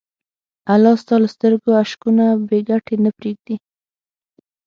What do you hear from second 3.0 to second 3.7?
نه پرېږدي.